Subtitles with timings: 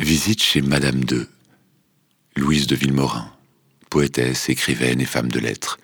[0.00, 1.26] Visite chez Madame II,
[2.34, 3.30] Louise de Villemorin,
[3.90, 5.78] poétesse, écrivaine et femme de lettres,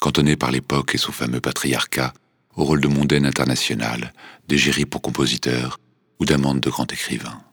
[0.00, 2.12] cantonnée par l'époque et son fameux patriarcat
[2.56, 4.12] au rôle de mondaine internationale,
[4.48, 5.78] d'égérie pour compositeur
[6.18, 7.44] ou d'amante de grand écrivain.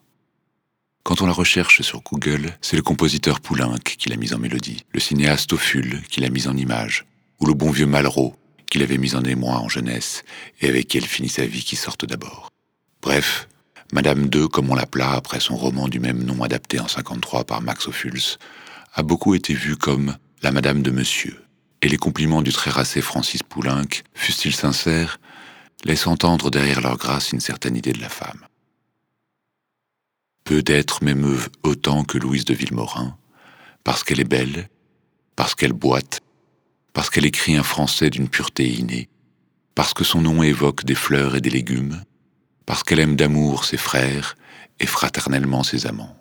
[1.03, 4.85] Quand on la recherche sur Google, c'est le compositeur Poulenc qui l'a mise en mélodie,
[4.93, 7.05] le cinéaste Ophule qui l'a mise en image,
[7.39, 8.35] ou le bon vieux Malraux
[8.71, 10.23] qui l'avait mise en émoi en jeunesse
[10.61, 12.49] et avec qui elle finit sa vie qui sorte d'abord.
[13.03, 13.47] Bref,
[13.93, 17.61] Madame II, comme on l'appela après son roman du même nom adapté en 53 par
[17.61, 18.37] Max Ophuls,
[18.93, 21.41] a beaucoup été vue comme la Madame de Monsieur.
[21.81, 25.19] Et les compliments du très racé Francis Poulenc, fussent-ils sincères,
[25.85, 28.45] laissent entendre derrière leur grâce une certaine idée de la femme.
[30.43, 33.17] Peu d'êtres m'émeuvent autant que Louise de Villemorin,
[33.83, 34.69] parce qu'elle est belle,
[35.35, 36.21] parce qu'elle boite,
[36.93, 39.07] parce qu'elle écrit un français d'une pureté innée,
[39.75, 42.01] parce que son nom évoque des fleurs et des légumes,
[42.67, 44.37] parce qu'elle aime d'amour ses frères
[44.79, 46.15] et fraternellement ses amants.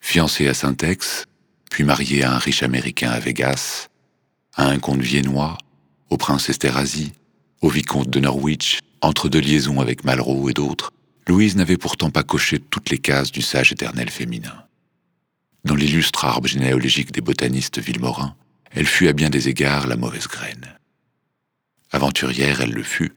[0.00, 1.26] Fiancée à Saint-Ex,
[1.70, 3.88] puis mariée à un riche américain à Vegas,
[4.54, 5.58] à un comte viennois,
[6.08, 7.12] au prince Esterhazy,
[7.60, 10.92] au vicomte de Norwich, entre deux liaisons avec Malraux et d'autres,
[11.28, 14.64] Louise n'avait pourtant pas coché toutes les cases du sage éternel féminin.
[15.64, 18.36] Dans l'illustre arbre généalogique des botanistes villemorins,
[18.70, 20.76] elle fut à bien des égards la mauvaise graine.
[21.96, 23.14] Aventurière, elle le fut,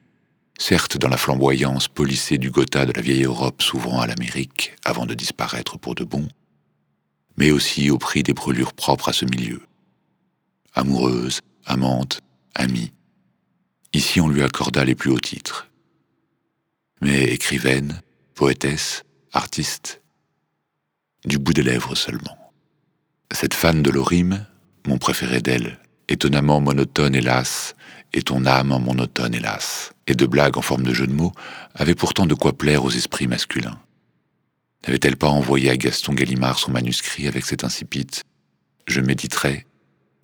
[0.58, 5.06] certes dans la flamboyance polissée du Gotha de la vieille Europe s'ouvrant à l'Amérique avant
[5.06, 6.30] de disparaître pour de bon,
[7.36, 9.62] mais aussi au prix des brûlures propres à ce milieu.
[10.74, 12.22] Amoureuse, amante,
[12.56, 12.94] amie,
[13.92, 15.68] Ici, on lui accorda les plus hauts titres.
[17.02, 18.02] Mais écrivaine,
[18.34, 20.02] poétesse, artiste,
[21.26, 22.54] du bout des lèvres seulement.
[23.34, 24.46] Cette fan de l'orime,
[24.88, 27.76] mon préféré d'elle, étonnamment monotone hélas,
[28.14, 31.34] et ton âme en monotone hélas, et de blagues en forme de jeu de mots,
[31.76, 33.80] avait pourtant de quoi plaire aux esprits masculins.
[34.86, 38.08] N'avait-elle pas envoyé à Gaston Gallimard son manuscrit avec cet incipit
[38.88, 39.66] Je méditerai,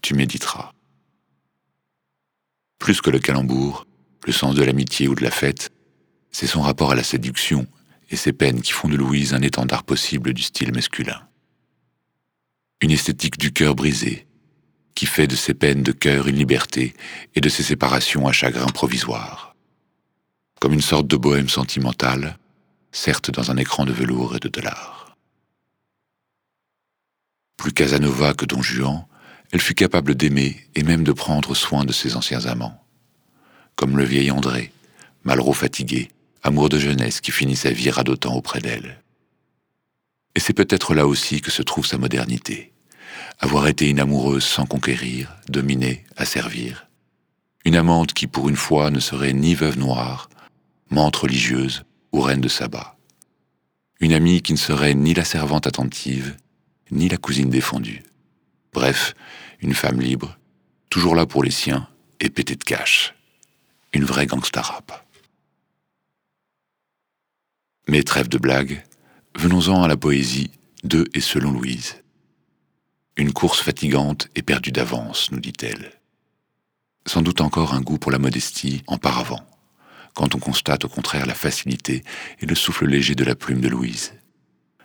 [0.02, 0.72] tu méditeras
[2.86, 3.88] plus que le calembour,
[4.28, 5.72] le sens de l'amitié ou de la fête,
[6.32, 7.66] c'est son rapport à la séduction
[8.12, 11.28] et ses peines qui font de Louise un étendard possible du style masculin.
[12.82, 14.28] Une esthétique du cœur brisé,
[14.96, 16.94] qui fait de ses peines de cœur une liberté
[17.36, 19.56] et de ses séparations un chagrin provisoire.
[20.60, 22.38] Comme une sorte de bohème sentimentale,
[22.92, 25.18] certes dans un écran de velours et de dollars.
[27.58, 29.06] Plus Casanova que Don Juan,
[29.52, 32.82] elle fut capable d'aimer et même de prendre soin de ses anciens amants.
[33.76, 34.72] Comme le vieil André,
[35.24, 36.10] Malraux fatigué,
[36.44, 39.02] amour de jeunesse qui finit sa vie radotant auprès d'elle.
[40.36, 42.72] Et c'est peut-être là aussi que se trouve sa modernité.
[43.40, 46.88] Avoir été une amoureuse sans conquérir, dominer, asservir.
[47.66, 50.30] Une amante qui pour une fois ne serait ni veuve noire,
[50.90, 52.98] menthe religieuse ou reine de sabbat.
[54.00, 56.36] Une amie qui ne serait ni la servante attentive,
[56.92, 58.04] ni la cousine défendue.
[58.74, 59.16] Bref,
[59.62, 60.38] une femme libre,
[60.90, 61.88] toujours là pour les siens
[62.20, 63.16] et pétée de cash.
[63.94, 65.06] Une vraie gangsta rap.
[67.88, 68.84] Mais trêve de blagues,
[69.36, 70.52] venons-en à la poésie
[70.84, 71.96] de et selon Louise.
[73.18, 75.94] Une course fatigante et perdue d'avance, nous dit-elle.
[77.08, 79.48] Sans doute encore un goût pour la modestie en paravent,
[80.14, 82.04] quand on constate au contraire la facilité
[82.42, 84.14] et le souffle léger de la plume de Louise.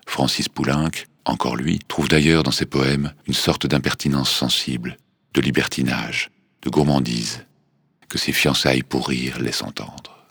[0.06, 0.90] Francis Poulenc,
[1.24, 4.96] encore lui, trouve d'ailleurs dans ses poèmes une sorte d'impertinence sensible,
[5.34, 6.30] de libertinage,
[6.62, 7.44] de gourmandise,
[8.08, 10.28] que ses fiançailles pour rire laissent entendre.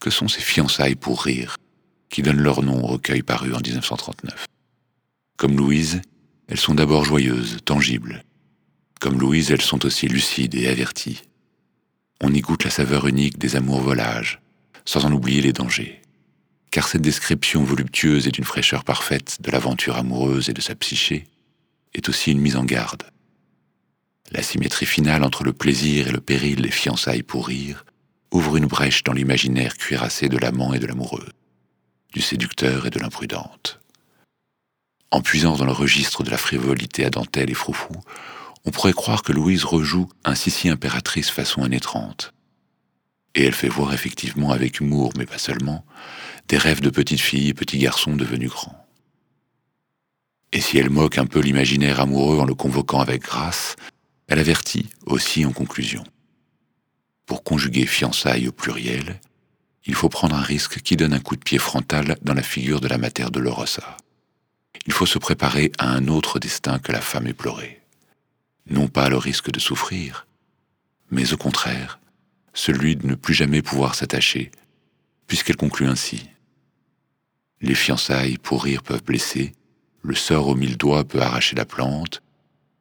[0.00, 1.56] Que sont ces fiançailles pour rire
[2.10, 4.48] qui donnent leur nom au recueil paru en 1939
[5.38, 6.02] Comme Louise,
[6.48, 8.24] elles sont d'abord joyeuses, tangibles.
[9.00, 11.22] Comme Louise, elles sont aussi lucides et averties.
[12.20, 14.42] On y goûte la saveur unique des amours volages,
[14.84, 16.02] sans en oublier les dangers
[16.70, 21.24] car cette description voluptueuse et d'une fraîcheur parfaite de l'aventure amoureuse et de sa psyché
[21.94, 23.04] est aussi une mise en garde.
[24.30, 27.84] La symétrie finale entre le plaisir et le péril des fiançailles pour rire
[28.30, 31.28] ouvre une brèche dans l'imaginaire cuirassé de l'amant et de l'amoureux,
[32.12, 33.80] du séducteur et de l'imprudente.
[35.10, 37.94] En puisant dans le registre de la frivolité à dentelle et froufou,
[38.64, 42.34] on pourrait croire que Louise rejoue un Sissi impératrice façon année trente.
[43.34, 45.84] Et elle fait voir effectivement avec humour, mais pas seulement,
[46.48, 48.84] des rêves de petites filles et petits garçons devenus grands.
[50.52, 53.76] Et si elle moque un peu l'imaginaire amoureux en le convoquant avec grâce,
[54.26, 56.04] elle avertit aussi en conclusion.
[57.26, 59.20] Pour conjuguer fiançailles au pluriel,
[59.84, 62.80] il faut prendre un risque qui donne un coup de pied frontal dans la figure
[62.80, 63.96] de la matière de Lorossa.
[64.88, 67.82] Il faut se préparer à un autre destin que la femme éplorée.
[68.70, 70.26] Non pas le risque de souffrir,
[71.10, 72.00] mais au contraire,
[72.54, 74.50] celui de ne plus jamais pouvoir s'attacher
[75.26, 76.30] puisqu'elle conclut ainsi.
[77.60, 79.52] Les fiançailles pour rire peuvent blesser,
[80.00, 82.22] le sort aux mille doigts peut arracher la plante,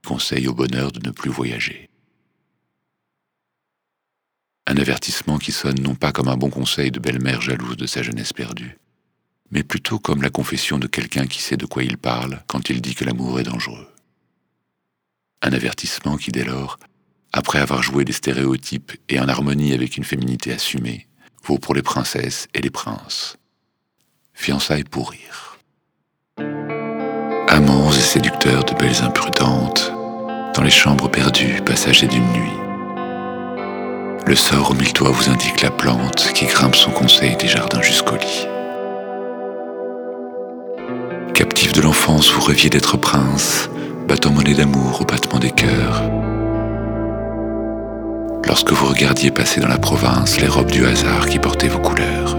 [0.05, 1.89] conseil au bonheur de ne plus voyager.
[4.65, 8.01] Un avertissement qui sonne non pas comme un bon conseil de belle-mère jalouse de sa
[8.01, 8.77] jeunesse perdue,
[9.51, 12.81] mais plutôt comme la confession de quelqu'un qui sait de quoi il parle quand il
[12.81, 13.87] dit que l'amour est dangereux.
[15.41, 16.79] Un avertissement qui, dès lors,
[17.33, 21.07] après avoir joué des stéréotypes et en harmonie avec une féminité assumée,
[21.43, 23.37] vaut pour les princesses et les princes.
[24.33, 25.57] Fiançailles pour rire.
[27.47, 29.91] Amants et séducteurs de belles imprudentes,
[30.55, 32.57] dans les chambres perdues, passagers d'une nuit.
[34.25, 37.81] Le sort au mille toits vous indique la plante qui grimpe son conseil des jardins
[37.81, 38.47] jusqu'au lit.
[41.37, 43.69] Captif de l'enfance, vous rêviez d'être prince,
[44.07, 46.01] battant monnaie d'amour au battement des cœurs.
[48.47, 52.35] Lorsque vous regardiez passer dans la province les robes du hasard qui portaient vos couleurs.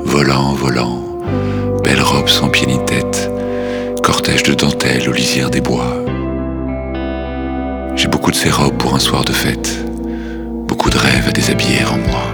[0.00, 1.20] Volant, volant,
[1.84, 3.30] belle robe sans pied ni tête,
[4.02, 6.02] cortège de dentelle aux lisières des bois.
[7.94, 9.72] J'ai beaucoup de ces robes pour un soir de fête,
[10.66, 12.24] beaucoup de rêves à déshabiller en moi.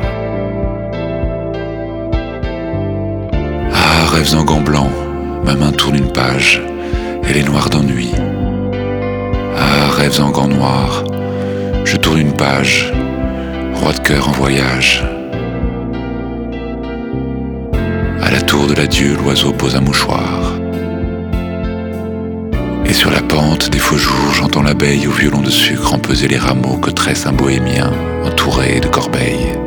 [3.74, 5.01] Ah, rêves en gants blancs,
[5.44, 6.62] ma main tourne une page,
[7.24, 8.10] elle est noire d'ennui.
[9.56, 11.04] Ah, rêves en gants noirs,
[11.84, 12.92] je tourne une page,
[13.74, 15.04] roi de cœur en voyage.
[18.22, 20.52] À la tour de l'adieu, l'oiseau pose un mouchoir.
[22.86, 26.38] Et sur la pente des faux jours, j'entends l'abeille au violon de sucre empeser les
[26.38, 27.92] rameaux que tresse un bohémien
[28.24, 29.58] entouré de corbeilles,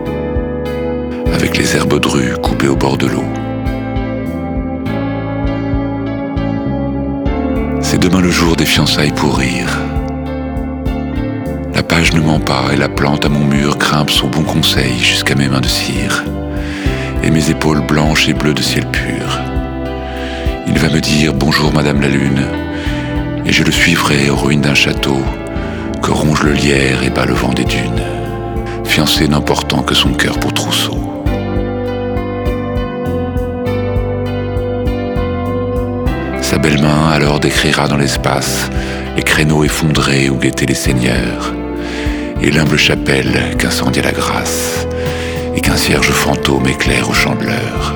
[1.34, 3.26] avec les herbes drues coupées au bord de l'eau.
[8.06, 9.80] Demain le jour des fiançailles pour rire.
[11.74, 15.00] La page ne ment pas et la plante à mon mur grimpe son bon conseil
[15.00, 16.24] jusqu'à mes mains de cire
[17.24, 19.40] et mes épaules blanches et bleues de ciel pur.
[20.68, 22.46] Il va me dire bonjour Madame la Lune
[23.44, 25.24] et je le suivrai aux ruines d'un château
[26.04, 28.04] que ronge le lierre et bat le vent des dunes,
[28.84, 31.15] fiancé n'emportant que son cœur pour trousseau.
[36.66, 38.72] Belle main alors décrira dans l'espace
[39.16, 41.54] les créneaux effondrés où guettaient les seigneurs,
[42.42, 44.88] et l'humble chapelle qu'incendiait la grâce,
[45.56, 47.94] et qu'un cierge fantôme éclaire au chandeleur.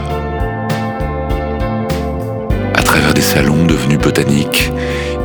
[2.75, 4.71] À travers des salons devenus botaniques,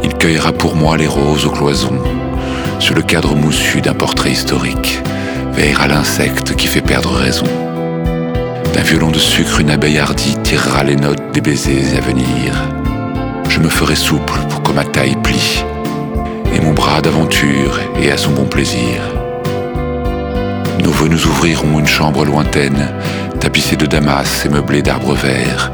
[0.02, 2.00] il cueillera pour moi les roses aux cloisons,
[2.78, 5.02] sur le cadre moussu d'un portrait historique,
[5.52, 7.46] veillera l'insecte qui fait perdre raison.
[8.72, 12.73] D'un violon de sucre, une abeille hardie tirera les notes des baisers à venir.
[13.54, 15.64] Je me ferai souple pour que ma taille plie,
[16.52, 19.00] et mon bras d'aventure et à son bon plaisir.
[20.82, 22.88] Nos voeux nous ouvriront une chambre lointaine,
[23.38, 25.70] tapissée de damas et meublée d'arbres verts,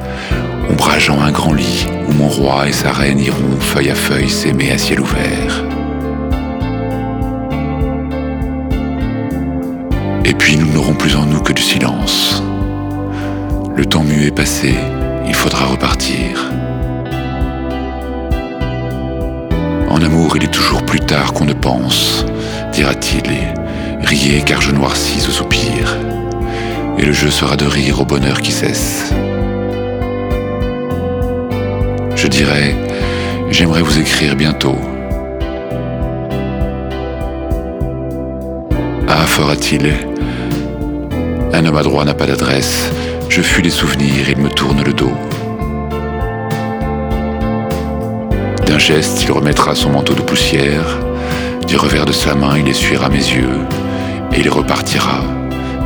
[0.70, 4.72] ombrageant un grand lit où mon roi et sa reine iront feuille à feuille s'aimer
[4.72, 5.64] à ciel ouvert.
[10.26, 12.42] Et puis nous n'aurons plus en nous que du silence.
[13.74, 14.74] Le temps muet est passé,
[15.26, 16.49] il faudra repartir.
[20.00, 22.24] En amour, il est toujours plus tard qu'on ne pense,
[22.72, 25.98] dira-t-il, et riez car je noircis au soupir.
[26.96, 29.12] Et le jeu sera de rire au bonheur qui cesse.
[32.16, 32.74] Je dirais,
[33.50, 34.78] j'aimerais vous écrire bientôt.
[39.06, 39.92] Ah, fera-t-il
[41.52, 42.90] Un homme adroit n'a pas d'adresse.
[43.28, 45.12] Je fuis les souvenirs, il me tourne le dos.
[48.70, 50.96] D'un geste, il remettra son manteau de poussière.
[51.66, 53.66] Du revers de sa main, il essuiera mes yeux.
[54.32, 55.24] Et il repartira,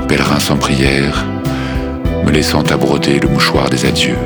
[0.06, 1.24] pèlerin sans prière,
[2.26, 4.18] me laissant à le mouchoir des adieux.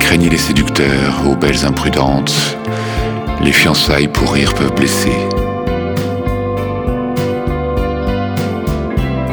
[0.00, 2.56] Craignez les séducteurs, aux belles imprudentes,
[3.42, 5.18] les fiançailles pour rire peuvent blesser.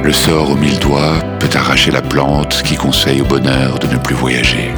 [0.04, 3.96] Le sort aux mille doigts peut arracher la plante qui conseille au bonheur de ne
[3.96, 4.74] plus voyager.